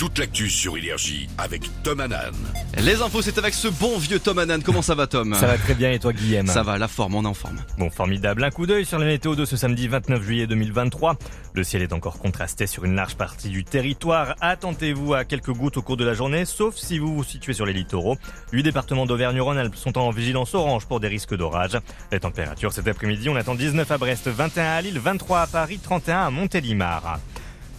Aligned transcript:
Toute 0.00 0.18
l'actu 0.18 0.48
sur 0.48 0.78
Énergie 0.78 1.28
avec 1.36 1.64
Tom 1.82 2.00
Hanan. 2.00 2.32
Les 2.78 3.02
infos, 3.02 3.20
c'est 3.20 3.36
avec 3.36 3.52
ce 3.52 3.68
bon 3.68 3.98
vieux 3.98 4.18
Tom 4.18 4.38
Hanan. 4.38 4.62
Comment 4.62 4.80
ça 4.80 4.94
va, 4.94 5.06
Tom 5.06 5.34
Ça 5.34 5.46
va 5.46 5.58
très 5.58 5.74
bien 5.74 5.90
et 5.92 5.98
toi, 5.98 6.14
Guillaume? 6.14 6.46
Ça 6.46 6.62
va, 6.62 6.78
la 6.78 6.88
forme, 6.88 7.16
on 7.16 7.24
est 7.24 7.28
en 7.28 7.34
forme. 7.34 7.58
Bon, 7.76 7.90
formidable. 7.90 8.42
Un 8.42 8.48
coup 8.48 8.64
d'œil 8.64 8.86
sur 8.86 8.98
la 8.98 9.04
météo 9.04 9.34
de 9.34 9.44
ce 9.44 9.58
samedi 9.58 9.88
29 9.88 10.22
juillet 10.22 10.46
2023. 10.46 11.18
Le 11.52 11.64
ciel 11.64 11.82
est 11.82 11.92
encore 11.92 12.18
contrasté 12.18 12.66
sur 12.66 12.86
une 12.86 12.94
large 12.94 13.16
partie 13.16 13.50
du 13.50 13.62
territoire. 13.62 14.36
Attendez-vous 14.40 15.12
à 15.12 15.26
quelques 15.26 15.52
gouttes 15.52 15.76
au 15.76 15.82
cours 15.82 15.98
de 15.98 16.06
la 16.06 16.14
journée, 16.14 16.46
sauf 16.46 16.76
si 16.76 16.98
vous 16.98 17.14
vous 17.14 17.24
situez 17.24 17.52
sur 17.52 17.66
les 17.66 17.74
littoraux. 17.74 18.16
Huit 18.52 18.62
départements 18.62 19.04
d'Auvergne-Rhône-Alpes 19.04 19.76
sont 19.76 19.98
en 19.98 20.08
vigilance 20.12 20.54
orange 20.54 20.86
pour 20.86 21.00
des 21.00 21.08
risques 21.08 21.36
d'orage. 21.36 21.76
Les 22.10 22.20
températures 22.20 22.72
cet 22.72 22.88
après-midi, 22.88 23.28
on 23.28 23.36
attend 23.36 23.54
19 23.54 23.90
à 23.90 23.98
Brest, 23.98 24.28
21 24.28 24.64
à 24.64 24.80
Lille, 24.80 24.98
23 24.98 25.40
à 25.40 25.46
Paris, 25.46 25.78
31 25.78 26.20
à 26.20 26.30
Montélimar. 26.30 27.20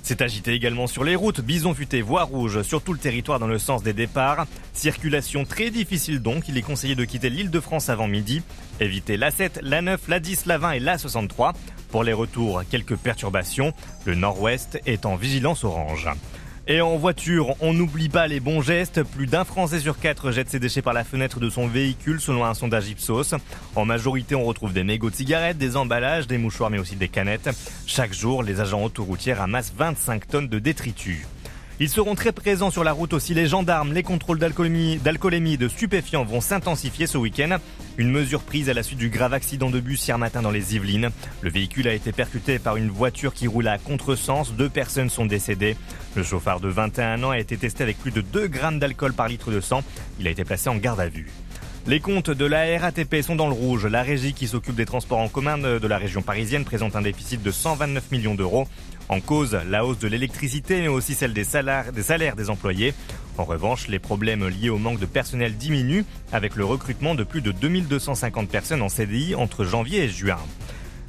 C'est 0.04 0.22
agité 0.22 0.54
également 0.54 0.88
sur 0.88 1.04
les 1.04 1.16
routes, 1.16 1.42
bison 1.42 1.74
futé, 1.74 2.02
voie 2.02 2.24
rouge 2.24 2.64
sur 2.64 2.82
tout 2.82 2.94
le 2.94 3.00
territoire 3.00 3.40
dans 3.40 3.48
le 3.48 3.60
sens 3.60 3.84
des 3.84 3.94
départs. 3.94 4.48
Circulation 4.74 5.46
très 5.46 5.70
difficile 5.70 6.22
donc, 6.22 6.50
il 6.50 6.58
est 6.58 6.64
conseillé 6.64 6.96
de 6.96 7.06
quitter 7.06 7.30
l'île 7.30 7.52
de 7.52 7.60
France 7.60 7.90
avant 7.90 8.08
midi. 8.08 8.42
Évitez 8.80 9.16
la 9.16 9.32
7, 9.32 9.60
la 9.62 9.82
9, 9.82 10.08
la 10.08 10.20
10, 10.20 10.48
la 10.48 10.58
20 10.58 10.72
et 10.72 10.80
la 10.80 10.98
63. 10.98 11.54
Pour 11.90 12.04
les 12.04 12.14
retours, 12.14 12.64
quelques 12.70 12.96
perturbations. 12.96 13.74
Le 14.06 14.16
nord-ouest 14.16 14.80
est 14.86 15.06
en 15.06 15.16
vigilance 15.16 15.64
orange. 15.64 16.10
Et 16.68 16.80
en 16.80 16.96
voiture, 16.96 17.56
on 17.60 17.74
n'oublie 17.74 18.08
pas 18.08 18.28
les 18.28 18.40
bons 18.40 18.62
gestes. 18.62 19.02
Plus 19.04 19.26
d'un 19.26 19.44
Français 19.44 19.80
sur 19.80 20.00
quatre 20.00 20.32
jette 20.32 20.50
ses 20.50 20.60
déchets 20.60 20.84
par 20.84 20.94
la 20.94 21.04
fenêtre 21.04 21.40
de 21.40 21.50
son 21.50 21.68
véhicule 21.68 22.22
selon 22.22 22.46
un 22.46 22.54
sondage 22.54 22.88
Ipsos. 22.88 23.34
En 23.76 23.84
majorité, 23.84 24.36
on 24.36 24.44
retrouve 24.44 24.72
des 24.72 24.84
mégots 24.84 25.10
de 25.10 25.16
cigarettes, 25.16 25.58
des 25.58 25.76
emballages, 25.76 26.28
des 26.28 26.38
mouchoirs 26.38 26.70
mais 26.70 26.80
aussi 26.80 26.96
des 26.96 27.10
canettes. 27.10 27.50
Chaque 27.88 28.14
jour, 28.14 28.44
les 28.44 28.60
agents 28.62 28.84
autoroutiers 28.84 29.34
ramassent 29.34 29.74
25 29.76 30.28
tonnes 30.28 30.48
de 30.48 30.60
détritus. 30.60 31.26
Ils 31.80 31.90
seront 31.90 32.16
très 32.16 32.32
présents 32.32 32.70
sur 32.70 32.84
la 32.84 32.92
route 32.92 33.14
aussi. 33.14 33.34
Les 33.34 33.48
gendarmes, 33.48 33.94
les 33.94 34.04
contrôles 34.04 34.38
d'alcoolémie, 34.38 34.98
d'alcoolémie 34.98 35.58
de 35.58 35.68
stupéfiants 35.68 36.24
vont 36.24 36.42
s'intensifier 36.42 37.08
ce 37.08 37.18
week-end. 37.18 37.58
Une 37.98 38.12
mesure 38.12 38.42
prise 38.42 38.70
à 38.70 38.74
la 38.74 38.84
suite 38.84 39.00
du 39.00 39.10
grave 39.10 39.34
accident 39.34 39.70
de 39.70 39.80
bus 39.80 40.08
hier 40.08 40.18
matin 40.18 40.42
dans 40.42 40.52
les 40.52 40.76
Yvelines. 40.76 41.10
Le 41.42 41.50
véhicule 41.50 41.88
a 41.88 41.94
été 41.94 42.12
percuté 42.12 42.60
par 42.60 42.78
une 42.78 42.90
voiture 42.90 43.34
qui 43.34 43.48
roule 43.48 43.68
à 43.68 43.78
contresens. 43.78 44.54
Deux 44.54 44.70
personnes 44.70 45.10
sont 45.10 45.26
décédées. 45.26 45.76
Le 46.16 46.24
chauffard 46.24 46.60
de 46.60 46.70
21 46.70 47.24
ans 47.24 47.32
a 47.32 47.40
été 47.40 47.58
testé 47.58 47.84
avec 47.84 47.98
plus 47.98 48.12
de 48.12 48.22
2 48.22 48.48
grammes 48.48 48.80
d'alcool 48.80 49.14
par 49.14 49.28
litre 49.28 49.52
de 49.52 49.62
sang. 49.62 49.84
Il 50.20 50.28
a 50.28 50.32
été 50.32 50.44
placé 50.44 50.70
en 50.70 50.76
garde 50.76 51.00
à 51.00 51.08
vue. 51.08 51.30
Les 51.88 52.00
comptes 52.00 52.30
de 52.30 52.46
la 52.46 52.80
RATP 52.80 53.24
sont 53.24 53.36
dans 53.36 53.48
le 53.48 53.54
rouge. 53.54 53.88
La 53.88 54.04
régie 54.04 54.34
qui 54.34 54.48
s'occupe 54.48 54.76
des 54.76 54.86
transports 54.86 55.18
en 55.18 55.28
commun 55.28 55.58
de 55.58 55.88
la 55.88 55.98
région 55.98 56.22
parisienne 56.22 56.64
présente 56.64 56.96
un 56.96 57.02
déficit 57.02 57.42
de 57.42 57.50
129 57.50 58.12
millions 58.12 58.36
d'euros. 58.36 58.68
En 59.10 59.20
cause, 59.20 59.58
la 59.68 59.84
hausse 59.84 59.98
de 59.98 60.08
l'électricité, 60.08 60.80
mais 60.80 60.88
aussi 60.88 61.16
celle 61.16 61.34
des 61.34 61.44
salaires, 61.44 61.92
des 61.92 62.50
employés. 62.52 62.94
En 63.40 63.46
revanche, 63.46 63.88
les 63.88 63.98
problèmes 63.98 64.48
liés 64.48 64.70
au 64.70 64.78
manque 64.78 65.00
de 65.00 65.08
personnel 65.08 65.58
diminuent 65.58 66.06
avec 66.32 66.56
le 66.56 66.66
recrutement 66.66 67.16
de 67.16 67.24
plus 67.24 67.42
de 67.42 67.52
2250 67.52 68.48
personnes 68.48 68.84
en 68.84 68.90
CDI 68.90 69.34
entre 69.34 69.66
janvier 69.66 70.04
et 70.04 70.10
juin. 70.10 70.38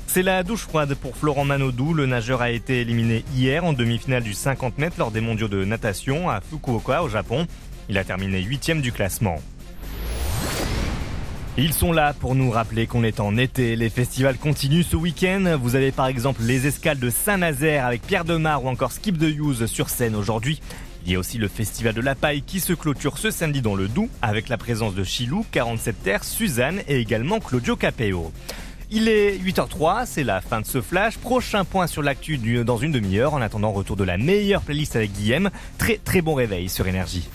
C'est 0.07 0.23
la 0.23 0.43
douche 0.43 0.63
froide 0.63 0.95
pour 0.95 1.17
Florent 1.17 1.45
Manodou. 1.45 1.93
Le 1.93 2.07
nageur 2.07 2.41
a 2.41 2.51
été 2.51 2.81
éliminé 2.81 3.25
hier 3.35 3.65
en 3.65 3.75
demi-finale 3.75 4.23
du 4.23 4.33
50 4.33 4.79
mètres 4.79 4.97
lors 4.99 5.11
des 5.11 5.21
mondiaux 5.21 5.49
de 5.49 5.67
natation 5.67 6.31
à 6.31 6.41
Fukuoka 6.41 7.03
au 7.03 7.11
Japon. 7.11 7.47
Il 7.91 7.99
a 7.99 8.05
terminé 8.05 8.41
huitième 8.41 8.81
du 8.81 8.91
classement. 8.91 9.37
Ils 11.59 11.75
sont 11.75 11.93
là 11.93 12.15
pour 12.15 12.35
nous 12.35 12.51
rappeler 12.51 12.87
qu'on 12.87 13.05
est 13.05 13.21
en 13.21 13.37
été. 13.37 13.77
Les 13.77 13.91
festivals 13.91 14.39
continuent 14.39 14.83
ce 14.83 14.97
week-end. 14.97 15.59
Vous 15.61 15.77
avez 15.77 15.93
par 15.93 16.07
exemple 16.07 16.41
les 16.43 16.67
escales 16.67 16.99
de 16.99 17.11
Saint-Nazaire 17.11 17.85
avec 17.85 18.01
Pierre 18.01 18.25
Demar 18.25 18.65
ou 18.65 18.69
encore 18.69 18.91
Skip 18.91 19.19
de 19.19 19.29
Hughes 19.29 19.67
sur 19.67 19.91
scène 19.91 20.17
aujourd'hui. 20.17 20.63
Il 21.05 21.13
y 21.13 21.15
a 21.15 21.19
aussi 21.19 21.37
le 21.37 21.49
festival 21.49 21.93
de 21.93 22.01
la 22.01 22.15
paille 22.15 22.41
qui 22.41 22.59
se 22.59 22.73
clôture 22.73 23.19
ce 23.19 23.31
samedi 23.31 23.61
dans 23.61 23.75
le 23.75 23.89
Doubs 23.89 24.09
avec 24.23 24.49
la 24.49 24.57
présence 24.57 24.95
de 24.95 25.05
Chilou, 25.05 25.45
47 25.51 26.03
Terre, 26.03 26.25
Suzanne 26.25 26.81
et 26.89 26.99
également 26.99 27.39
Claudio 27.39 27.77
Capeo. 27.77 28.33
Il 28.91 29.09
est 29.09 29.37
8h03, 29.37 30.07
c'est 30.07 30.25
la 30.25 30.41
fin 30.41 30.63
de 30.63 30.67
ce 30.67 30.81
flash. 30.81 31.19
Prochain 31.19 31.67
point 31.67 31.87
sur 31.87 32.01
l'actu 32.01 32.39
dans 32.65 32.79
une 32.79 32.93
demi-heure. 32.93 33.35
En 33.35 33.43
attendant, 33.43 33.73
retour 33.73 33.97
de 33.97 34.05
la 34.05 34.17
meilleure 34.17 34.63
playlist 34.63 34.97
avec 34.97 35.13
Guillaume. 35.13 35.51
Très 35.77 35.99
très 35.99 36.23
bon 36.23 36.35
réveil 36.35 36.71
sur 36.71 36.87
Énergie. 36.87 37.29